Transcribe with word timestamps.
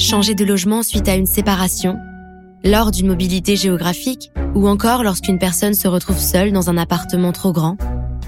changer 0.00 0.34
de 0.34 0.44
logement 0.44 0.82
suite 0.82 1.08
à 1.08 1.14
une 1.14 1.26
séparation, 1.26 1.98
lors 2.64 2.90
d'une 2.90 3.06
mobilité 3.06 3.54
géographique 3.54 4.32
ou 4.54 4.66
encore 4.66 5.04
lorsqu'une 5.04 5.38
personne 5.38 5.74
se 5.74 5.88
retrouve 5.88 6.18
seule 6.18 6.52
dans 6.52 6.70
un 6.70 6.78
appartement 6.78 7.32
trop 7.32 7.52
grand 7.52 7.76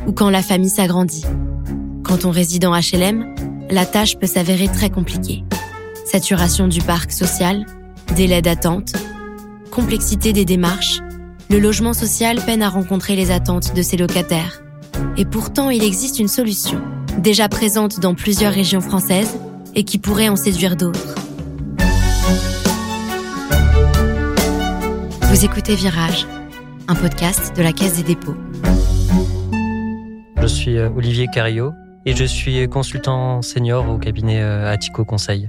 ou 0.07 0.13
quand 0.13 0.31
la 0.31 0.43
famille 0.43 0.71
s'agrandit. 0.71 1.25
Quand 2.05 2.25
on 2.25 2.31
réside 2.31 2.67
en 2.67 2.79
HLM, 2.79 3.35
la 3.71 3.87
tâche 3.87 4.19
peut 4.19 4.27
s'avérer 4.27 4.69
très 4.69 4.91
compliquée. 4.91 5.45
Saturation 6.05 6.69
du 6.69 6.83
parc 6.83 7.11
social, 7.11 7.65
délai 8.15 8.43
d'attente, 8.43 8.93
complexité 9.71 10.33
des 10.33 10.45
démarches, 10.45 11.01
le 11.49 11.59
logement 11.59 11.95
social 11.95 12.39
peine 12.45 12.63
à 12.63 12.69
rencontrer 12.69 13.17
les 13.17 13.31
attentes 13.31 13.75
de 13.75 13.83
ses 13.83 13.97
locataires. 13.97 14.63
Et 15.17 15.25
pourtant, 15.25 15.71
il 15.71 15.85
existe 15.85 16.19
une 16.19 16.29
solution, 16.29 16.81
déjà 17.19 17.49
présente 17.49 18.01
dans 18.01 18.15
plusieurs 18.15 18.53
régions 18.53 18.81
françaises 18.81 19.39
et 19.75 19.85
qui 19.85 19.99
pourrait 19.99 20.29
en 20.29 20.37
séduire 20.37 20.77
d'autres. 20.77 21.22
Vous 25.33 25.47
écoutez 25.47 25.75
Virage, 25.75 26.27
un 26.89 26.95
podcast 26.95 27.57
de 27.57 27.63
la 27.63 27.73
Caisse 27.73 27.97
des 27.97 28.03
dépôts. 28.03 28.37
Je 30.43 30.47
suis 30.47 30.77
euh, 30.77 30.91
Olivier 30.91 31.27
Cario 31.27 31.73
et 32.05 32.15
je 32.15 32.27
suis 32.27 32.69
consultant 32.69 33.41
senior 33.41 33.89
au 33.89 33.97
cabinet 33.97 34.43
euh, 34.43 34.71
Attico 34.71 35.07
Conseil. 35.07 35.49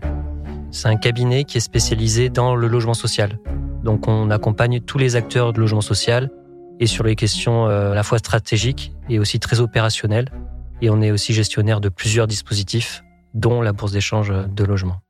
C'est 0.71 0.88
un 0.88 0.95
cabinet 0.95 1.43
qui 1.43 1.57
est 1.57 1.59
spécialisé 1.59 2.29
dans 2.29 2.55
le 2.55 2.69
logement 2.69 2.93
social. 2.93 3.39
Donc 3.83 4.07
on 4.07 4.31
accompagne 4.31 4.79
tous 4.79 4.97
les 4.97 5.17
acteurs 5.17 5.51
de 5.51 5.59
logement 5.59 5.81
social 5.81 6.31
et 6.79 6.88
sur 6.88 7.03
les 7.03 7.17
questions 7.17 7.67
euh, 7.67 7.91
à 7.91 7.95
la 7.95 8.03
fois 8.03 8.19
stratégiques 8.19 8.93
et 9.09 9.19
aussi 9.19 9.38
très 9.41 9.59
opérationnelles. 9.59 10.29
Et 10.81 10.89
on 10.89 11.02
est 11.02 11.11
aussi 11.11 11.33
gestionnaire 11.33 11.81
de 11.81 11.89
plusieurs 11.89 12.27
dispositifs, 12.27 13.03
dont 13.33 13.61
la 13.61 13.73
bourse 13.73 13.91
d'échange 13.91 14.31
de 14.31 14.63
logement. 14.63 15.02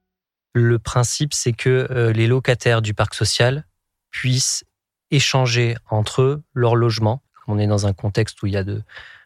Le 0.56 0.80
principe, 0.80 1.36
c'est 1.36 1.54
que 1.54 2.12
les 2.16 2.26
locataires 2.26 2.82
du 2.82 2.96
parc 2.96 3.14
social 3.14 3.66
puissent 4.14 4.64
échanger 5.12 5.76
entre 5.90 6.22
eux 6.22 6.44
leur 6.54 6.78
logement. 6.78 7.22
On 7.48 7.60
est 7.60 7.68
dans 7.68 7.86
un 7.86 7.94
contexte 7.94 8.42
où 8.42 8.46
il 8.46 8.54
y 8.54 8.58
a 8.58 8.64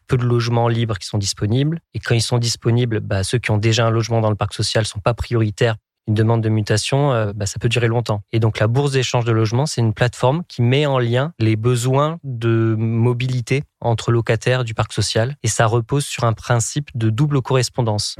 peu 0.08 0.16
de 0.16 0.24
logements 0.24 0.66
libres 0.66 0.98
qui 0.98 1.06
sont 1.06 1.18
disponibles. 1.18 1.80
Et 1.94 2.00
quand 2.00 2.16
ils 2.16 2.22
sont 2.22 2.38
disponibles, 2.38 2.98
bah, 2.98 3.22
ceux 3.22 3.38
qui 3.38 3.52
ont 3.52 3.58
déjà 3.58 3.86
un 3.86 3.90
logement 3.90 4.20
dans 4.20 4.30
le 4.30 4.36
parc 4.36 4.54
social 4.54 4.84
sont 4.86 4.98
pas 4.98 5.14
prioritaires. 5.14 5.76
Une 6.08 6.14
demande 6.14 6.42
de 6.42 6.48
mutation, 6.48 7.12
euh, 7.12 7.32
bah, 7.34 7.44
ça 7.44 7.58
peut 7.60 7.68
durer 7.68 7.86
longtemps. 7.86 8.22
Et 8.32 8.40
donc 8.40 8.58
la 8.58 8.66
bourse 8.66 8.92
d'échange 8.92 9.26
de 9.26 9.32
logement, 9.32 9.66
c'est 9.66 9.82
une 9.82 9.92
plateforme 9.92 10.42
qui 10.48 10.62
met 10.62 10.86
en 10.86 10.98
lien 10.98 11.34
les 11.38 11.54
besoins 11.54 12.18
de 12.24 12.74
mobilité 12.78 13.62
entre 13.80 14.10
locataires 14.10 14.64
du 14.64 14.72
parc 14.72 14.94
social. 14.94 15.36
Et 15.42 15.48
ça 15.48 15.66
repose 15.66 16.06
sur 16.06 16.24
un 16.24 16.32
principe 16.32 16.88
de 16.94 17.10
double 17.10 17.42
correspondance. 17.42 18.16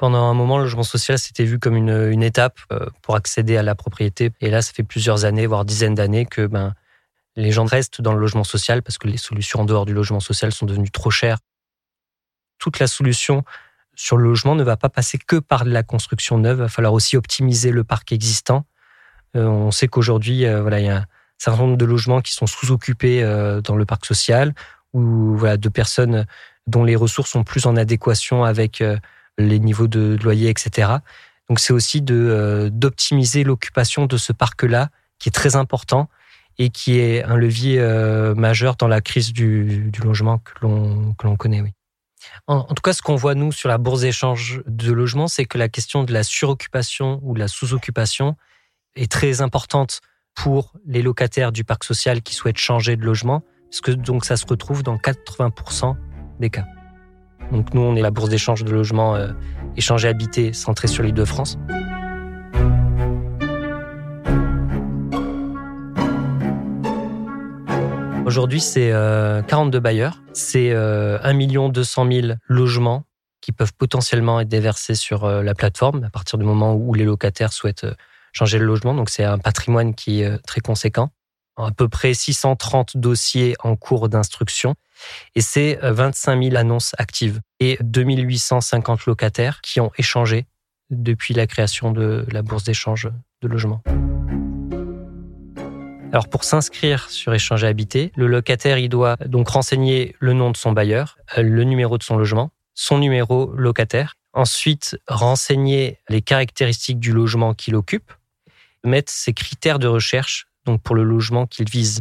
Pendant 0.00 0.30
un 0.30 0.32
moment, 0.32 0.56
le 0.56 0.64
logement 0.64 0.82
social 0.82 1.18
s'était 1.18 1.44
vu 1.44 1.58
comme 1.58 1.76
une, 1.76 2.22
étape 2.22 2.58
euh, 2.72 2.86
pour 3.02 3.16
accéder 3.16 3.58
à 3.58 3.62
la 3.62 3.74
propriété. 3.74 4.32
Et 4.40 4.48
là, 4.48 4.62
ça 4.62 4.72
fait 4.72 4.82
plusieurs 4.82 5.26
années, 5.26 5.46
voire 5.46 5.66
dizaines 5.66 5.94
d'années, 5.94 6.24
que 6.24 6.46
ben, 6.46 6.72
les 7.36 7.52
gens 7.52 7.66
restent 7.66 8.00
dans 8.00 8.14
le 8.14 8.18
logement 8.18 8.42
social 8.42 8.82
parce 8.82 8.96
que 8.96 9.08
les 9.08 9.18
solutions 9.18 9.60
en 9.60 9.64
dehors 9.66 9.84
du 9.84 9.92
logement 9.92 10.20
social 10.20 10.52
sont 10.52 10.64
devenues 10.64 10.90
trop 10.90 11.10
chères. 11.10 11.36
Toute 12.56 12.78
la 12.78 12.86
solution 12.86 13.44
sur 13.94 14.16
le 14.16 14.24
logement 14.24 14.54
ne 14.54 14.62
va 14.62 14.78
pas 14.78 14.88
passer 14.88 15.18
que 15.18 15.36
par 15.36 15.66
la 15.66 15.82
construction 15.82 16.38
neuve. 16.38 16.56
Il 16.56 16.62
va 16.62 16.68
falloir 16.68 16.94
aussi 16.94 17.18
optimiser 17.18 17.70
le 17.70 17.84
parc 17.84 18.10
existant. 18.10 18.64
Euh, 19.36 19.44
on 19.44 19.70
sait 19.70 19.88
qu'aujourd'hui, 19.88 20.46
euh, 20.46 20.62
voilà, 20.62 20.80
il 20.80 20.86
y 20.86 20.88
a 20.88 20.96
un 20.96 21.06
certain 21.36 21.60
nombre 21.60 21.76
de 21.76 21.84
logements 21.84 22.22
qui 22.22 22.32
sont 22.32 22.46
sous-occupés 22.46 23.22
dans 23.62 23.76
le 23.76 23.84
parc 23.84 24.06
social 24.06 24.54
ou 24.94 25.36
voilà, 25.36 25.58
de 25.58 25.68
personnes 25.68 26.24
dont 26.66 26.84
les 26.84 26.96
ressources 26.96 27.32
sont 27.32 27.44
plus 27.44 27.66
en 27.66 27.76
adéquation 27.76 28.44
avec 28.44 28.82
les 29.38 29.58
niveaux 29.58 29.88
de 29.88 30.18
loyer, 30.22 30.48
etc. 30.48 30.92
Donc 31.48 31.60
c'est 31.60 31.72
aussi 31.72 32.02
de 32.02 32.14
euh, 32.14 32.70
d'optimiser 32.70 33.44
l'occupation 33.44 34.06
de 34.06 34.16
ce 34.16 34.32
parc-là, 34.32 34.90
qui 35.18 35.28
est 35.28 35.32
très 35.32 35.56
important 35.56 36.08
et 36.58 36.70
qui 36.70 36.98
est 36.98 37.22
un 37.24 37.36
levier 37.36 37.80
euh, 37.80 38.34
majeur 38.34 38.76
dans 38.76 38.88
la 38.88 39.00
crise 39.00 39.32
du, 39.32 39.90
logement 40.02 40.38
que 40.38 40.52
l'on 40.62 41.36
connaît. 41.36 41.60
Oui. 41.60 41.72
En, 42.46 42.62
tout 42.64 42.82
cas, 42.82 42.92
ce 42.92 43.02
qu'on 43.02 43.16
voit 43.16 43.34
nous 43.34 43.52
sur 43.52 43.68
la 43.68 43.78
bourse 43.78 44.02
d'échange 44.02 44.62
de 44.66 44.92
logement, 44.92 45.28
c'est 45.28 45.44
que 45.44 45.58
la 45.58 45.68
question 45.68 46.04
de 46.04 46.12
la 46.12 46.22
suroccupation 46.22 47.20
ou 47.22 47.34
de 47.34 47.38
la 47.38 47.48
sous-occupation 47.48 48.36
est 48.96 49.10
très 49.10 49.40
importante 49.40 50.00
pour 50.34 50.72
les 50.86 51.02
locataires 51.02 51.52
du 51.52 51.64
parc 51.64 51.84
social 51.84 52.22
qui 52.22 52.34
souhaitent 52.34 52.58
changer 52.58 52.96
de 52.96 53.04
logement, 53.04 53.42
parce 53.70 53.80
que 53.80 53.92
donc 53.92 54.24
ça 54.24 54.36
se 54.36 54.46
retrouve 54.46 54.82
dans 54.82 54.96
80% 54.96 55.96
des 56.40 56.50
cas. 56.50 56.66
Donc 57.52 57.74
nous, 57.74 57.80
on 57.80 57.96
est 57.96 58.02
la 58.02 58.10
bourse 58.10 58.28
d'échange 58.28 58.64
de 58.64 58.70
logements 58.70 59.16
euh, 59.16 59.32
échangés 59.76 60.08
habités 60.08 60.52
centrée 60.52 60.88
sur 60.88 61.02
l'île 61.02 61.14
de 61.14 61.24
France. 61.24 61.58
Aujourd'hui, 68.24 68.60
c'est 68.60 68.90
42 69.48 69.78
euh, 69.78 69.80
bailleurs, 69.80 70.22
c'est 70.32 70.72
1 70.72 71.68
200 71.70 72.12
000 72.12 72.26
logements 72.46 73.04
qui 73.40 73.50
peuvent 73.50 73.72
potentiellement 73.74 74.38
être 74.38 74.48
déversés 74.48 74.94
sur 74.94 75.24
euh, 75.24 75.42
la 75.42 75.54
plateforme 75.54 76.04
à 76.04 76.10
partir 76.10 76.38
du 76.38 76.44
moment 76.44 76.74
où 76.74 76.94
les 76.94 77.04
locataires 77.04 77.52
souhaitent 77.52 77.86
changer 78.32 78.58
le 78.58 78.66
logement. 78.66 78.94
Donc 78.94 79.10
c'est 79.10 79.24
un 79.24 79.38
patrimoine 79.38 79.94
qui 79.94 80.22
est 80.22 80.38
très 80.46 80.60
conséquent 80.60 81.10
à 81.56 81.72
peu 81.72 81.88
près 81.88 82.14
630 82.14 82.96
dossiers 82.96 83.54
en 83.62 83.76
cours 83.76 84.08
d'instruction 84.08 84.74
et 85.34 85.40
c'est 85.40 85.78
25 85.82 86.36
euh, 86.36 86.42
000 86.42 86.56
annonces 86.56 86.94
actives 86.98 87.40
et 87.58 87.78
2850 87.80 89.06
locataires 89.06 89.60
qui 89.60 89.80
ont 89.80 89.90
échangé 89.98 90.46
depuis 90.90 91.34
la 91.34 91.46
création 91.46 91.92
de 91.92 92.26
la 92.30 92.42
bourse 92.42 92.64
d'échange 92.64 93.08
de 93.42 93.48
logement. 93.48 93.82
Alors 96.12 96.28
pour 96.28 96.42
s'inscrire 96.42 97.08
sur 97.08 97.32
Échanger 97.32 97.68
Habité, 97.68 98.10
le 98.16 98.26
locataire 98.26 98.76
doit 98.88 99.16
donc 99.26 99.48
renseigner 99.48 100.16
le 100.18 100.32
nom 100.32 100.50
de 100.50 100.56
son 100.56 100.72
bailleur, 100.72 101.16
euh, 101.38 101.42
le 101.42 101.62
numéro 101.62 101.98
de 101.98 102.02
son 102.02 102.16
logement, 102.16 102.50
son 102.74 102.98
numéro 102.98 103.52
locataire, 103.54 104.14
ensuite 104.32 104.98
renseigner 105.06 105.98
les 106.08 106.20
caractéristiques 106.20 106.98
du 106.98 107.12
logement 107.12 107.54
qu'il 107.54 107.76
occupe, 107.76 108.12
mettre 108.84 109.12
ses 109.12 109.32
critères 109.32 109.78
de 109.78 109.86
recherche 109.86 110.46
donc 110.66 110.82
pour 110.82 110.96
le 110.96 111.04
logement 111.04 111.46
qu'il 111.46 111.70
vise. 111.70 112.00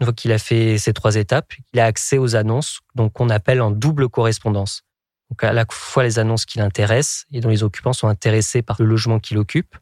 Une 0.00 0.06
fois 0.06 0.14
qu'il 0.14 0.32
a 0.32 0.38
fait 0.38 0.78
ces 0.78 0.92
trois 0.92 1.16
étapes, 1.16 1.52
il 1.72 1.80
a 1.80 1.84
accès 1.84 2.18
aux 2.18 2.36
annonces, 2.36 2.80
donc 2.94 3.14
qu'on 3.14 3.30
appelle 3.30 3.60
en 3.60 3.70
double 3.70 4.08
correspondance. 4.08 4.82
Donc 5.30 5.44
à 5.44 5.52
la 5.52 5.64
fois 5.70 6.04
les 6.04 6.18
annonces 6.18 6.46
qui 6.46 6.58
l'intéressent 6.58 7.26
et 7.32 7.40
dont 7.40 7.48
les 7.48 7.62
occupants 7.62 7.92
sont 7.92 8.08
intéressés 8.08 8.62
par 8.62 8.76
le 8.80 8.86
logement 8.86 9.18
qu'il 9.18 9.38
occupe. 9.38 9.76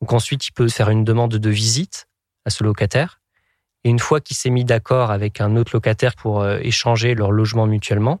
Donc 0.00 0.12
ensuite, 0.12 0.46
il 0.46 0.52
peut 0.52 0.68
faire 0.68 0.90
une 0.90 1.04
demande 1.04 1.36
de 1.36 1.50
visite 1.50 2.08
à 2.44 2.50
ce 2.50 2.64
locataire. 2.64 3.20
Et 3.84 3.90
une 3.90 3.98
fois 3.98 4.20
qu'il 4.20 4.36
s'est 4.36 4.50
mis 4.50 4.64
d'accord 4.64 5.10
avec 5.10 5.40
un 5.40 5.56
autre 5.56 5.72
locataire 5.74 6.14
pour 6.16 6.40
euh, 6.40 6.58
échanger 6.62 7.14
leur 7.14 7.30
logement 7.30 7.66
mutuellement, 7.66 8.20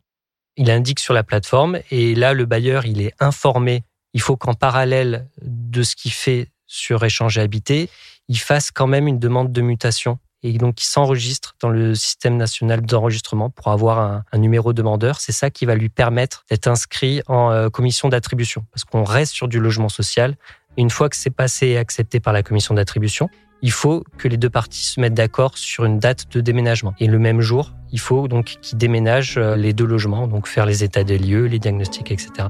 il 0.56 0.70
indique 0.70 1.00
sur 1.00 1.14
la 1.14 1.22
plateforme 1.22 1.80
et 1.90 2.14
là, 2.14 2.34
le 2.34 2.44
bailleur, 2.44 2.84
il 2.84 3.00
est 3.00 3.14
informé. 3.20 3.84
Il 4.12 4.20
faut 4.20 4.36
qu'en 4.36 4.54
parallèle 4.54 5.28
de 5.40 5.82
ce 5.82 5.96
qu'il 5.96 6.12
fait 6.12 6.50
sur 6.66 7.04
échanger 7.04 7.40
habité, 7.40 7.90
il 8.28 8.38
fasse 8.38 8.70
quand 8.70 8.86
même 8.86 9.08
une 9.08 9.18
demande 9.18 9.52
de 9.52 9.62
mutation 9.62 10.18
et 10.42 10.52
donc 10.52 10.80
il 10.82 10.86
s'enregistre 10.86 11.54
dans 11.60 11.68
le 11.68 11.94
système 11.94 12.36
national 12.36 12.82
d'enregistrement 12.82 13.50
pour 13.50 13.68
avoir 13.68 13.98
un, 13.98 14.38
numéro 14.38 14.72
demandeur. 14.72 15.20
C'est 15.20 15.32
ça 15.32 15.50
qui 15.50 15.66
va 15.66 15.74
lui 15.74 15.88
permettre 15.88 16.44
d'être 16.48 16.68
inscrit 16.68 17.22
en 17.26 17.50
euh, 17.50 17.68
commission 17.68 18.08
d'attribution 18.08 18.64
parce 18.72 18.84
qu'on 18.84 19.04
reste 19.04 19.32
sur 19.32 19.48
du 19.48 19.58
logement 19.58 19.88
social. 19.88 20.36
Une 20.76 20.90
fois 20.90 21.08
que 21.08 21.16
c'est 21.16 21.30
passé 21.30 21.68
et 21.68 21.78
accepté 21.78 22.20
par 22.20 22.32
la 22.32 22.42
commission 22.42 22.74
d'attribution, 22.74 23.28
il 23.62 23.72
faut 23.72 24.04
que 24.16 24.28
les 24.28 24.36
deux 24.36 24.50
parties 24.50 24.84
se 24.84 25.00
mettent 25.00 25.14
d'accord 25.14 25.58
sur 25.58 25.84
une 25.84 25.98
date 25.98 26.30
de 26.30 26.40
déménagement. 26.40 26.94
Et 27.00 27.08
le 27.08 27.18
même 27.18 27.40
jour, 27.40 27.72
il 27.90 27.98
faut 27.98 28.28
donc 28.28 28.58
qu'ils 28.60 28.78
déménagent 28.78 29.38
euh, 29.38 29.56
les 29.56 29.72
deux 29.72 29.86
logements, 29.86 30.28
donc 30.28 30.46
faire 30.46 30.66
les 30.66 30.84
états 30.84 31.04
des 31.04 31.18
lieux, 31.18 31.46
les 31.46 31.58
diagnostics, 31.58 32.12
etc. 32.12 32.46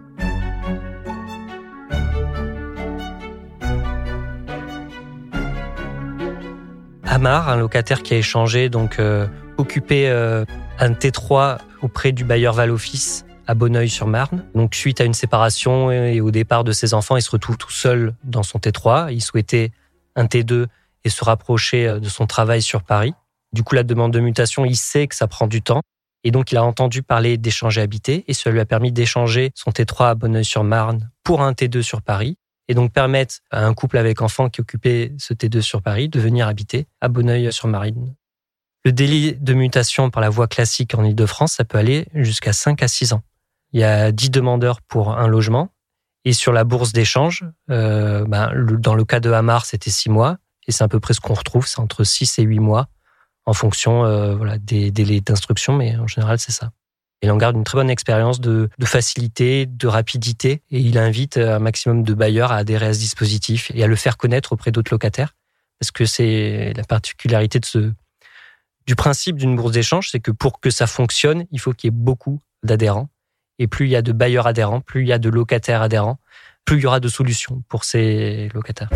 Amar, 7.19 7.49
un 7.49 7.57
locataire 7.57 8.05
qui 8.05 8.15
a 8.15 8.17
échangé, 8.17 8.69
donc 8.69 9.01
euh, 9.01 9.27
occupé 9.57 10.09
euh, 10.09 10.45
un 10.79 10.93
T3 10.93 11.59
auprès 11.83 12.13
du 12.13 12.23
bailleur 12.23 12.55
Val-Office 12.55 13.25
à 13.49 13.57
Bonneuil-sur-Marne. 13.57 14.45
Donc 14.55 14.77
suite 14.77 15.01
à 15.01 15.05
une 15.05 15.15
séparation 15.15 15.91
et 15.91 16.21
au 16.21 16.31
départ 16.31 16.63
de 16.63 16.71
ses 16.71 16.95
enfants, 16.95 17.17
il 17.17 17.23
se 17.23 17.33
retrouve 17.33 17.57
tout 17.57 17.73
seul 17.73 18.15
dans 18.23 18.45
son 18.45 18.61
T3. 18.61 19.13
Il 19.13 19.21
souhaitait 19.21 19.73
un 20.15 20.27
T2 20.27 20.67
et 21.03 21.09
se 21.09 21.25
rapprocher 21.25 21.89
euh, 21.89 21.99
de 21.99 22.09
son 22.09 22.29
travail 22.29 22.63
sur 22.63 22.85
Paris. 22.85 23.15
Du 23.53 23.65
coup, 23.65 23.75
la 23.75 23.83
demande 23.83 24.13
de 24.13 24.21
mutation, 24.21 24.65
il 24.65 24.77
sait 24.77 25.09
que 25.09 25.17
ça 25.17 25.27
prend 25.27 25.49
du 25.49 25.61
temps. 25.61 25.81
Et 26.23 26.31
donc, 26.31 26.53
il 26.53 26.57
a 26.57 26.63
entendu 26.63 27.03
parler 27.03 27.37
d'échanger 27.37 27.81
habité 27.81 28.27
et 28.29 28.33
cela 28.33 28.53
lui 28.53 28.61
a 28.61 28.65
permis 28.65 28.93
d'échanger 28.93 29.51
son 29.57 29.73
T3 29.73 30.11
à 30.11 30.15
Bonneuil-sur-Marne 30.15 31.11
pour 31.25 31.43
un 31.43 31.51
T2 31.51 31.83
sur 31.83 32.01
Paris 32.01 32.37
et 32.69 32.75
donc 32.75 32.93
permettre 32.93 33.37
à 33.51 33.65
un 33.65 33.75
couple 33.75 33.99
avec 33.99 34.23
enfant 34.23 34.49
qui 34.49 34.61
occupait 34.61 35.13
ce 35.19 35.35
T2 35.35 35.61
sur 35.61 35.83
Paris 35.83 36.09
de 36.09 36.21
venir 36.21 36.47
habiter 36.47 36.87
à 37.01 37.09
Bonneuil-sur-Marine. 37.09 38.15
Le 38.85 38.93
délai 38.93 39.33
de 39.33 39.55
mutation 39.55 40.11
par 40.11 40.21
la 40.21 40.29
voie 40.29 40.47
classique 40.47 40.95
en 40.95 41.03
Ile-de-France, 41.03 41.55
ça 41.55 41.65
peut 41.65 41.79
aller 41.79 42.07
jusqu'à 42.15 42.53
5 42.53 42.83
à 42.83 42.89
6 42.89 43.13
ans. 43.13 43.23
Il 43.73 43.81
y 43.81 43.85
a 43.85 44.13
10 44.13 44.31
demandeurs 44.31 44.81
pour 44.83 45.19
un 45.19 45.27
logement 45.27 45.71
Et 46.25 46.33
sur 46.33 46.53
la 46.53 46.65
bourse 46.65 46.93
d'échange, 46.93 47.45
euh, 47.71 48.25
ben, 48.27 48.53
dans 48.79 48.95
le 48.95 49.05
cas 49.05 49.21
de 49.21 49.31
Hamar, 49.31 49.67
c'était 49.67 49.91
six 49.91 50.11
mois. 50.11 50.39
Et 50.67 50.73
c'est 50.73 50.85
à 50.85 50.89
peu 50.89 51.01
près 51.01 51.15
ce 51.15 51.21
qu'on 51.21 51.35
retrouve, 51.35 51.67
c'est 51.67 51.81
entre 51.81 52.05
six 52.05 52.39
et 52.39 52.43
huit 52.43 52.61
mois 52.61 52.89
en 53.47 53.55
fonction 53.55 54.05
euh, 54.05 54.57
des 54.61 54.91
délais 54.91 55.21
d'instruction, 55.21 55.73
mais 55.73 55.97
en 55.97 56.07
général, 56.07 56.39
c'est 56.39 56.53
ça. 56.53 56.71
Et 57.23 57.31
on 57.31 57.37
garde 57.37 57.57
une 57.57 57.65
très 57.65 57.77
bonne 57.77 57.91
expérience 57.91 58.41
de, 58.41 58.69
de, 58.79 58.87
facilité, 58.87 59.67
de 59.67 59.87
rapidité, 59.89 60.63
et 60.71 60.79
il 60.79 60.99
invite 60.99 61.37
un 61.37 61.59
maximum 61.59 62.05
de 62.05 62.15
bailleurs 62.15 62.53
à 62.53 62.57
adhérer 62.57 62.87
à 62.87 62.95
ce 62.95 63.01
dispositif 63.01 63.73
et 63.75 63.83
à 63.83 63.87
le 63.87 63.97
faire 63.97 64.17
connaître 64.17 64.53
auprès 64.53 64.71
d'autres 64.71 64.93
locataires, 64.93 65.35
parce 65.81 65.91
que 65.91 66.05
c'est 66.05 66.73
la 66.77 66.85
particularité 66.85 67.59
de 67.59 67.65
ce, 67.65 67.93
du 68.89 68.97
principe 68.97 69.37
d'une 69.37 69.55
bourse 69.55 69.73
d'échange, 69.73 70.09
c'est 70.11 70.19
que 70.19 70.31
pour 70.31 70.61
que 70.61 70.71
ça 70.71 70.87
fonctionne, 70.87 71.45
il 71.53 71.61
faut 71.61 71.75
qu'il 71.75 71.89
y 71.89 71.93
ait 71.93 71.95
beaucoup 71.95 72.41
d'adhérents. 72.63 73.11
Et 73.59 73.67
plus 73.67 73.85
il 73.85 73.91
y 73.91 73.97
a 73.97 74.01
de 74.01 74.13
bailleurs 74.13 74.47
adhérents, 74.47 74.81
plus 74.81 75.03
il 75.03 75.09
y 75.09 75.13
a 75.13 75.19
de 75.19 75.29
locataires 75.29 75.83
adhérents, 75.83 76.19
plus 76.65 76.79
il 76.79 76.85
y 76.85 76.87
aura 76.87 76.99
de 76.99 77.09
solutions 77.09 77.63
pour 77.69 77.85
ces 77.85 78.49
locataires. 78.55 78.89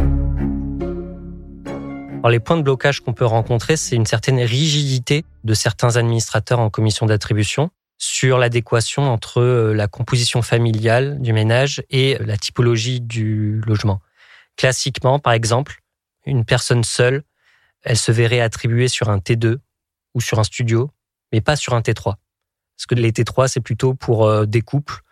Alors, 2.23 2.31
les 2.31 2.41
points 2.41 2.57
de 2.57 2.63
blocage 2.63 3.01
qu'on 3.01 3.13
peut 3.13 3.27
rencontrer, 3.27 3.77
c'est 3.77 3.95
une 3.95 4.07
certaine 4.07 4.39
rigidité 4.39 5.27
de 5.45 5.53
certains 5.53 5.97
administrateurs 5.97 6.61
en 6.61 6.71
commission 6.71 7.05
d'attribution 7.05 7.71
sur 8.03 8.37
l'adéquation 8.37 9.05
entre 9.13 9.41
euh, 9.41 9.73
la 9.75 9.87
composition 9.87 10.43
familiale 10.43 11.23
du 11.23 11.33
ménage 11.33 11.85
et 11.89 12.19
la 12.19 12.37
typologie 12.37 13.01
du 13.01 13.61
logement. 13.61 14.01
Classiquement, 14.57 15.21
par 15.21 15.35
exemple, 15.35 15.83
une 16.27 16.45
personne 16.45 16.83
seule, 16.83 17.23
elle 17.85 17.97
se 17.97 18.11
verrait 18.11 18.41
attribuer 18.41 18.89
sur 18.89 19.09
un 19.09 19.19
T2 19.19 19.59
ou 20.15 20.21
sur 20.21 20.41
un 20.41 20.45
studio, 20.45 20.91
mais 21.31 21.41
pas 21.41 21.55
sur 21.55 21.75
un 21.75 21.81
T3. 21.81 22.17
Parce 22.77 22.87
que 22.89 22.97
les 22.97 23.13
T3, 23.13 23.47
c'est 23.47 23.61
plutôt 23.61 23.95
pour 23.95 24.27
euh, 24.27 24.47
des 24.47 24.63
couples 24.63 25.03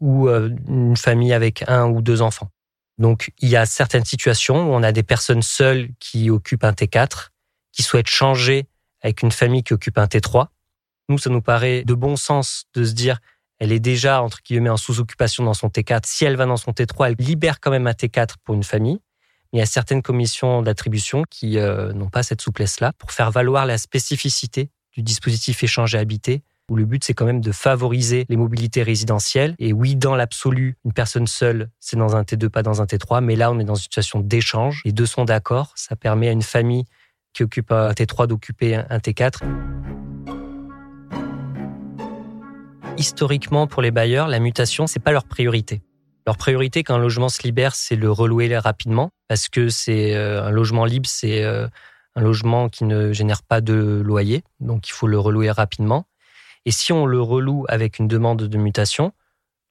ou 0.00 0.28
euh, 0.28 0.50
une 0.66 0.96
famille 0.96 1.32
avec 1.32 1.62
un 1.68 1.88
ou 1.88 2.02
deux 2.02 2.22
enfants. 2.22 2.50
Donc, 2.98 3.30
il 3.38 3.50
y 3.50 3.56
a 3.56 3.66
certaines 3.66 4.04
situations 4.04 4.68
où 4.68 4.74
on 4.74 4.82
a 4.82 4.90
des 4.90 5.04
personnes 5.04 5.42
seules 5.42 5.90
qui 6.00 6.28
occupent 6.28 6.64
un 6.64 6.72
T4, 6.72 7.28
qui 7.70 7.84
souhaitent 7.84 8.10
changer 8.10 8.66
avec 9.00 9.22
une 9.22 9.30
famille 9.30 9.62
qui 9.62 9.74
occupe 9.74 9.96
un 9.96 10.06
T3. 10.06 10.48
Nous, 11.08 11.18
ça 11.18 11.30
nous 11.30 11.42
paraît 11.42 11.84
de 11.84 11.94
bon 11.94 12.16
sens 12.16 12.64
de 12.74 12.84
se 12.84 12.92
dire, 12.92 13.18
elle 13.58 13.72
est 13.72 13.80
déjà, 13.80 14.22
entre 14.22 14.38
guillemets, 14.44 14.70
en 14.70 14.76
sous-occupation 14.76 15.44
dans 15.44 15.54
son 15.54 15.68
T4. 15.68 16.00
Si 16.04 16.24
elle 16.24 16.36
va 16.36 16.46
dans 16.46 16.56
son 16.56 16.72
T3, 16.72 17.08
elle 17.08 17.24
libère 17.24 17.60
quand 17.60 17.70
même 17.70 17.86
un 17.86 17.92
T4 17.92 18.34
pour 18.44 18.54
une 18.54 18.64
famille. 18.64 19.00
Mais 19.52 19.58
il 19.58 19.60
y 19.60 19.62
a 19.62 19.66
certaines 19.66 20.02
commissions 20.02 20.62
d'attribution 20.62 21.24
qui 21.28 21.58
euh, 21.58 21.92
n'ont 21.92 22.08
pas 22.08 22.22
cette 22.22 22.40
souplesse-là 22.40 22.92
pour 22.98 23.12
faire 23.12 23.30
valoir 23.30 23.66
la 23.66 23.78
spécificité 23.78 24.70
du 24.92 25.02
dispositif 25.02 25.62
échange 25.62 25.94
et 25.94 25.98
habité 25.98 26.42
où 26.68 26.76
le 26.76 26.84
but 26.84 27.04
c'est 27.04 27.14
quand 27.14 27.26
même 27.26 27.40
de 27.40 27.52
favoriser 27.52 28.24
les 28.28 28.36
mobilités 28.36 28.82
résidentielles. 28.82 29.54
Et 29.58 29.72
oui, 29.72 29.94
dans 29.94 30.14
l'absolu, 30.14 30.76
une 30.84 30.92
personne 30.92 31.26
seule, 31.26 31.68
c'est 31.80 31.96
dans 31.96 32.16
un 32.16 32.22
T2, 32.22 32.48
pas 32.48 32.62
dans 32.62 32.80
un 32.80 32.86
T3, 32.86 33.22
mais 33.22 33.36
là 33.36 33.52
on 33.52 33.58
est 33.58 33.64
dans 33.64 33.74
une 33.74 33.82
situation 33.82 34.20
d'échange. 34.20 34.82
Les 34.84 34.92
deux 34.92 35.06
sont 35.06 35.24
d'accord, 35.24 35.72
ça 35.76 35.96
permet 35.96 36.28
à 36.28 36.32
une 36.32 36.42
famille 36.42 36.84
qui 37.32 37.42
occupe 37.42 37.72
un 37.72 37.92
T3 37.92 38.26
d'occuper 38.26 38.74
un 38.76 38.98
T4. 38.98 39.40
Historiquement, 42.98 43.66
pour 43.66 43.82
les 43.82 43.90
bailleurs, 43.90 44.28
la 44.28 44.38
mutation, 44.38 44.86
c'est 44.86 45.00
pas 45.00 45.12
leur 45.12 45.24
priorité. 45.24 45.82
Leur 46.26 46.36
priorité 46.36 46.84
quand 46.84 46.94
un 46.94 46.98
logement 46.98 47.28
se 47.28 47.42
libère, 47.42 47.74
c'est 47.74 47.96
le 47.96 48.10
relouer 48.10 48.56
rapidement, 48.58 49.10
parce 49.28 49.48
que 49.48 49.70
c'est 49.70 50.14
euh, 50.14 50.44
un 50.44 50.50
logement 50.50 50.84
libre, 50.84 51.08
c'est 51.08 51.42
euh, 51.42 51.66
un 52.14 52.20
logement 52.20 52.68
qui 52.68 52.84
ne 52.84 53.12
génère 53.12 53.42
pas 53.42 53.60
de 53.60 54.02
loyer, 54.04 54.44
donc 54.60 54.88
il 54.88 54.92
faut 54.92 55.08
le 55.08 55.18
relouer 55.18 55.50
rapidement. 55.50 56.06
Et 56.64 56.70
si 56.70 56.92
on 56.92 57.06
le 57.06 57.20
reloue 57.20 57.64
avec 57.68 57.98
une 57.98 58.06
demande 58.06 58.42
de 58.42 58.58
mutation, 58.58 59.12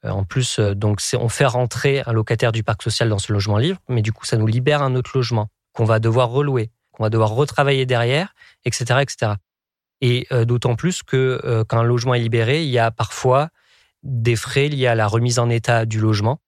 euh, 0.04 0.10
en 0.10 0.26
plus, 0.26 0.60
donc 0.60 1.00
on 1.14 1.30
fait 1.30 1.46
rentrer 1.46 2.04
un 2.06 2.12
locataire 2.12 2.52
du 2.52 2.64
parc 2.64 2.82
social 2.82 3.08
dans 3.08 3.20
ce 3.20 3.32
logement 3.32 3.58
libre, 3.58 3.80
mais 3.88 4.02
du 4.02 4.12
coup, 4.12 4.26
ça 4.26 4.36
nous 4.36 4.48
libère 4.48 4.82
un 4.82 4.96
autre 4.96 5.12
logement 5.14 5.48
qu'on 5.74 5.86
va 5.86 6.00
devoir 6.00 6.30
relouer, 6.30 6.72
qu'on 6.92 7.04
va 7.04 7.10
devoir 7.10 7.30
retravailler 7.30 7.86
derrière, 7.86 8.34
etc., 8.66 9.00
etc. 9.02 9.34
Et 10.02 10.28
d'autant 10.46 10.76
plus 10.76 11.04
que 11.04 11.64
quand 11.68 11.80
un 11.80 11.84
logement 11.84 12.16
est 12.16 12.20
libéré, 12.20 12.64
il 12.64 12.70
y 12.70 12.80
a 12.80 12.90
parfois 12.90 13.50
des 14.04 14.36
frais 14.36 14.68
liés 14.68 14.88
à 14.88 14.96
la 14.96 15.08
remise 15.08 15.40
en 15.40 15.50
état 15.50 15.86
du 15.86 16.00
logement. 16.00 16.40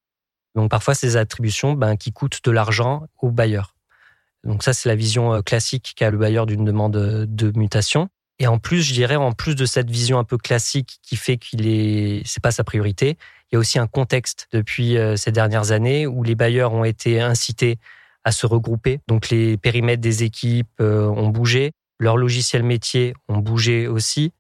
Donc 0.55 0.69
parfois 0.69 0.95
ces 0.95 1.17
attributions 1.17 1.73
ben, 1.73 1.95
qui 1.95 2.11
coûtent 2.11 2.39
de 2.43 2.51
l'argent 2.51 3.07
au 3.21 3.31
bailleur. 3.31 3.75
Donc 4.43 4.63
ça 4.63 4.73
c'est 4.73 4.89
la 4.89 4.95
vision 4.95 5.33
euh, 5.33 5.41
classique 5.41 5.93
qu'a 5.95 6.11
le 6.11 6.17
bailleur 6.17 6.45
d'une 6.45 6.65
demande 6.65 6.93
de 6.93 7.57
mutation. 7.57 8.09
Et 8.39 8.47
en 8.47 8.57
plus, 8.57 8.81
je 8.81 8.93
dirais, 8.93 9.15
en 9.15 9.31
plus 9.31 9.55
de 9.55 9.65
cette 9.65 9.91
vision 9.91 10.17
un 10.17 10.23
peu 10.23 10.37
classique 10.37 10.97
qui 11.03 11.15
fait 11.15 11.37
qu'il 11.37 11.67
est, 11.67 12.23
c'est 12.25 12.41
pas 12.41 12.51
sa 12.51 12.63
priorité, 12.63 13.17
il 13.51 13.55
y 13.55 13.57
a 13.57 13.59
aussi 13.59 13.77
un 13.77 13.85
contexte 13.85 14.47
depuis 14.51 14.97
euh, 14.97 15.15
ces 15.15 15.31
dernières 15.31 15.71
années 15.71 16.07
où 16.07 16.23
les 16.23 16.33
bailleurs 16.33 16.73
ont 16.73 16.83
été 16.83 17.21
incités 17.21 17.77
à 18.23 18.31
se 18.31 18.47
regrouper. 18.47 18.99
Donc 19.07 19.29
les 19.29 19.57
périmètres 19.57 20.01
des 20.01 20.23
équipes 20.23 20.67
euh, 20.81 21.07
ont 21.07 21.29
bougé, 21.29 21.73
leurs 21.99 22.17
logiciels 22.17 22.63
métiers 22.63 23.13
ont 23.27 23.37
bougé 23.37 23.87
aussi. 23.87 24.31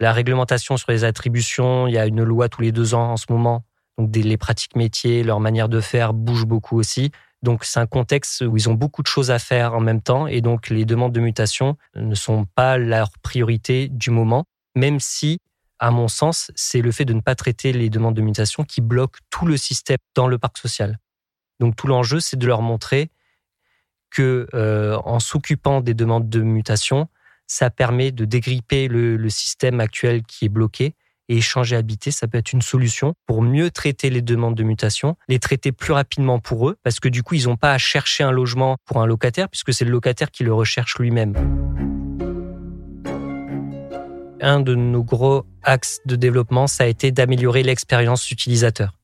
La 0.00 0.12
réglementation 0.12 0.76
sur 0.76 0.90
les 0.90 1.04
attributions, 1.04 1.86
il 1.86 1.94
y 1.94 1.98
a 1.98 2.06
une 2.06 2.22
loi 2.22 2.48
tous 2.48 2.62
les 2.62 2.72
deux 2.72 2.94
ans 2.94 3.12
en 3.12 3.16
ce 3.16 3.26
moment. 3.30 3.64
Donc 3.98 4.14
les 4.14 4.36
pratiques 4.36 4.76
métiers, 4.76 5.24
leur 5.24 5.40
manière 5.40 5.68
de 5.68 5.80
faire 5.80 6.14
bougent 6.14 6.46
beaucoup 6.46 6.78
aussi. 6.78 7.10
Donc 7.42 7.64
c'est 7.64 7.80
un 7.80 7.86
contexte 7.86 8.42
où 8.42 8.56
ils 8.56 8.68
ont 8.68 8.74
beaucoup 8.74 9.02
de 9.02 9.06
choses 9.06 9.30
à 9.30 9.38
faire 9.38 9.74
en 9.74 9.80
même 9.80 10.00
temps 10.00 10.26
et 10.26 10.40
donc 10.40 10.68
les 10.68 10.84
demandes 10.84 11.12
de 11.12 11.20
mutation 11.20 11.76
ne 11.94 12.14
sont 12.14 12.46
pas 12.54 12.78
leur 12.78 13.10
priorité 13.22 13.88
du 13.88 14.10
moment, 14.10 14.44
même 14.74 14.98
si, 14.98 15.38
à 15.78 15.90
mon 15.90 16.08
sens, 16.08 16.50
c'est 16.56 16.80
le 16.80 16.90
fait 16.90 17.04
de 17.04 17.12
ne 17.12 17.20
pas 17.20 17.34
traiter 17.34 17.72
les 17.72 17.90
demandes 17.90 18.14
de 18.14 18.22
mutation 18.22 18.64
qui 18.64 18.80
bloque 18.80 19.18
tout 19.30 19.46
le 19.46 19.56
système 19.56 19.98
dans 20.14 20.26
le 20.26 20.38
parc 20.38 20.58
social. 20.58 20.98
Donc 21.60 21.76
tout 21.76 21.86
l'enjeu, 21.86 22.20
c'est 22.20 22.36
de 22.36 22.46
leur 22.46 22.62
montrer 22.62 23.10
que 24.10 24.46
euh, 24.54 24.96
en 25.04 25.20
s'occupant 25.20 25.80
des 25.80 25.94
demandes 25.94 26.28
de 26.28 26.40
mutation, 26.40 27.08
ça 27.46 27.70
permet 27.70 28.12
de 28.12 28.24
dégripper 28.24 28.88
le, 28.88 29.28
système 29.30 29.80
actuel 29.80 30.22
qui 30.22 30.44
est 30.44 30.50
bloqué 30.50 30.94
et 31.30 31.38
échanger 31.38 31.76
habiter, 31.76 32.10
ça 32.10 32.26
peut 32.26 32.38
être 32.38 32.52
une 32.52 32.62
solution 32.62 33.14
pour 33.26 33.42
mieux 33.42 33.70
traiter 33.70 34.08
les 34.08 34.22
demandes 34.22 34.54
de 34.54 34.62
mutation, 34.62 35.16
les 35.28 35.38
traiter 35.38 35.72
plus 35.72 35.92
rapidement 35.92 36.38
pour 36.38 36.70
eux, 36.70 36.76
parce 36.82 37.00
que 37.00 37.08
du 37.08 37.22
coup, 37.22 37.34
ils 37.34 37.44
n'ont 37.44 37.56
pas 37.56 37.72
à 37.72 37.78
chercher 37.78 38.24
un 38.24 38.30
logement 38.30 38.76
pour 38.86 39.02
un 39.02 39.06
locataire, 39.06 39.48
puisque 39.50 39.74
c'est 39.74 39.84
le 39.84 39.90
locataire 39.90 40.30
qui 40.30 40.44
le 40.44 40.54
recherche 40.54 40.98
lui-même. 40.98 41.34
Un 44.40 44.60
de 44.60 44.74
nos 44.74 45.04
gros 45.04 45.44
axes 45.62 46.00
de 46.06 46.16
développement, 46.16 46.66
ça 46.66 46.84
a 46.84 46.86
été 46.86 47.12
d'améliorer 47.12 47.62
l'expérience 47.62 48.30
utilisateur. 48.30 48.94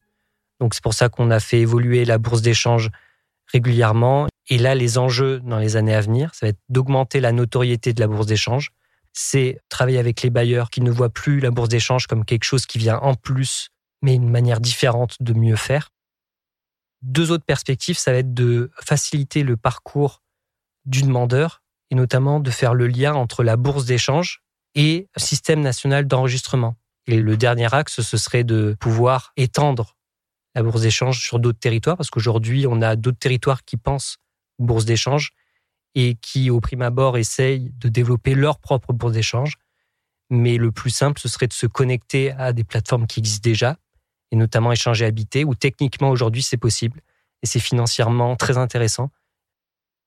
Donc 0.61 0.73
c'est 0.75 0.83
pour 0.83 0.95
ça 0.95 1.11
qu'on 1.11 1.31
a 1.31 1.41
fait 1.41 1.61
évoluer 1.61 2.05
la 2.05 2.17
bourse 2.19 2.41
d'échange 2.41 2.91
régulièrement 3.53 4.29
et 4.49 4.59
là, 4.59 4.75
les 4.75 4.99
enjeux 4.99 5.41
dans 5.41 5.59
les 5.59 5.77
années 5.77 5.95
à 5.95 6.01
venir, 6.01 6.35
ça 6.35 6.47
va 6.47 6.51
être 6.51 6.61
d'augmenter 6.69 7.21
la 7.21 7.33
notoriété 7.33 7.95
de 7.95 8.01
la 8.01 8.07
bourse 8.07 8.27
d'échange. 8.27 8.71
C'est 9.13 9.61
travailler 9.69 9.99
avec 9.99 10.23
les 10.23 10.31
bailleurs 10.31 10.71
qui 10.71 10.81
ne 10.81 10.91
voient 10.91 11.09
plus 11.09 11.41
la 11.41 11.51
bourse 11.51 11.69
d'échange 11.69 12.07
comme 12.07 12.25
quelque 12.25 12.45
chose 12.45 12.67
qui 12.67 12.79
vient 12.79 12.99
en 12.99 13.15
plus, 13.15 13.71
mais 14.03 14.15
une 14.15 14.29
manière 14.29 14.61
différente 14.61 15.17
de 15.21 15.33
mieux 15.33 15.57
faire. 15.57 15.91
Deux 17.03 17.31
autres 17.31 17.45
perspectives, 17.45 17.97
ça 17.97 18.13
va 18.13 18.19
être 18.19 18.35
de 18.35 18.71
faciliter 18.81 19.43
le 19.43 19.57
parcours 19.57 20.23
du 20.85 21.03
demandeur 21.03 21.63
et 21.91 21.95
notamment 21.95 22.41
de 22.41 22.51
faire 22.51 22.75
le 22.75 22.87
lien 22.87 23.15
entre 23.15 23.45
la 23.45 23.57
bourse 23.57 23.85
d'échange 23.85 24.43
et 24.75 25.09
le 25.15 25.21
système 25.21 25.61
national 25.61 26.07
d'enregistrement. 26.07 26.77
Et 27.07 27.21
le 27.21 27.37
dernier 27.37 27.73
axe, 27.73 28.01
ce 28.01 28.17
serait 28.17 28.45
de 28.45 28.77
pouvoir 28.81 29.33
étendre 29.37 29.97
la 30.55 30.63
bourse 30.63 30.83
d'échange 30.83 31.23
sur 31.23 31.39
d'autres 31.39 31.59
territoires, 31.59 31.97
parce 31.97 32.11
qu'aujourd'hui, 32.11 32.67
on 32.67 32.81
a 32.81 32.97
d'autres 32.97 33.19
territoires 33.19 33.65
qui 33.65 33.77
pensent 33.77 34.17
bourse 34.59 34.85
d'échange 34.85 35.33
et 35.95 36.17
qui, 36.17 36.51
au 36.51 36.61
prime 36.61 36.83
abord, 36.83 37.17
essayent 37.17 37.73
de 37.79 37.89
développer 37.89 38.35
leur 38.35 38.59
propre 38.59 38.93
bourse 38.93 39.13
d'échange. 39.13 39.59
Mais 40.31 40.57
le 40.57 40.73
plus 40.73 40.91
simple, 40.91 41.21
ce 41.21 41.29
serait 41.29 41.47
de 41.47 41.53
se 41.53 41.67
connecter 41.67 42.33
à 42.33 42.53
des 42.53 42.65
plateformes 42.65 43.07
qui 43.07 43.21
existent 43.21 43.49
déjà, 43.49 43.77
et 44.33 44.37
notamment 44.37 44.73
échanger 44.73 45.05
habité, 45.05 45.45
où 45.45 45.55
techniquement 45.55 46.11
aujourd'hui 46.11 46.43
c'est 46.43 46.57
possible, 46.57 47.01
et 47.43 47.47
c'est 47.47 47.61
financièrement 47.61 48.35
très 48.37 48.59
intéressant. 48.59 49.11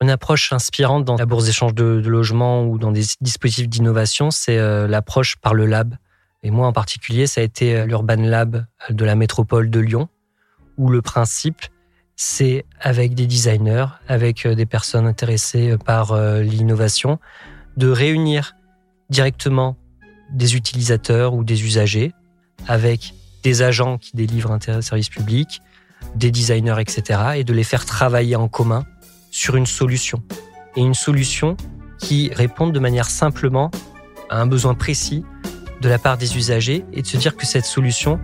Une 0.02 0.10
approche 0.10 0.52
inspirante 0.54 1.06
dans 1.06 1.16
la 1.16 1.26
bourse 1.26 1.46
d'échange 1.46 1.74
de, 1.74 2.02
de 2.02 2.10
logement 2.10 2.66
ou 2.66 2.78
dans 2.78 2.92
des 2.92 3.04
dispositifs 3.22 3.70
d'innovation, 3.70 4.30
c'est 4.30 4.58
euh, 4.58 4.88
l'approche 4.88 5.38
par 5.38 5.54
le 5.54 5.66
lab. 5.66 5.96
Et 6.44 6.52
moi 6.52 6.68
en 6.68 6.74
particulier, 6.74 7.26
ça 7.26 7.42
a 7.42 7.44
été 7.44 7.76
euh, 7.76 7.86
l'Urban 7.86 8.18
Lab 8.18 8.66
de 8.90 9.06
la 9.06 9.16
métropole 9.16 9.70
de 9.70 9.80
Lyon, 9.80 10.08
où 10.78 10.90
le 10.90 11.02
principe, 11.02 11.62
c'est 12.18 12.66
avec 12.82 13.14
des 13.14 13.28
designers, 13.28 13.86
avec 14.08 14.46
euh, 14.46 14.56
des 14.56 14.66
personnes 14.66 15.06
intéressées 15.06 15.70
euh, 15.70 15.78
par 15.78 16.12
euh, 16.12 16.42
l'innovation, 16.42 17.20
de 17.78 17.88
réunir 17.88 18.56
directement 19.10 19.78
des 20.32 20.56
utilisateurs 20.56 21.36
ou 21.36 21.44
des 21.44 21.64
usagers 21.64 22.12
avec 22.68 23.14
des 23.44 23.62
agents 23.62 24.00
qui 24.00 24.16
délivrent 24.16 24.52
un 24.52 24.82
service 24.82 25.10
public, 25.10 25.62
des 26.16 26.32
designers, 26.32 26.80
etc., 26.80 27.20
et 27.36 27.44
de 27.44 27.54
les 27.54 27.64
faire 27.64 27.86
travailler 27.86 28.36
en 28.36 28.48
commun 28.48 28.84
sur 29.30 29.56
une 29.56 29.68
solution. 29.68 30.24
Et 30.76 30.82
une 30.82 30.96
solution 30.96 31.56
qui 32.00 32.32
réponde 32.34 32.74
de 32.74 32.80
manière 32.80 33.10
simplement 33.10 33.70
à 34.30 34.42
un 34.42 34.48
besoin 34.48 34.74
précis 34.74 35.24
de 35.82 35.88
la 35.88 36.00
part 36.00 36.18
des 36.18 36.36
usagers 36.36 36.84
et 36.92 37.04
de 37.04 37.08
se 37.08 37.16
dire 37.16 37.38
que 37.38 37.46
cette 37.46 37.66
solution, 37.66 38.20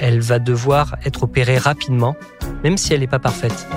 elle 0.00 0.20
va 0.20 0.40
devoir 0.40 0.96
être 1.04 1.22
opérée 1.22 1.58
rapidement 1.58 2.16
même 2.64 2.78
si 2.78 2.94
elle 2.94 3.00
n'est 3.00 3.06
pas 3.06 3.18
parfaite. 3.18 3.68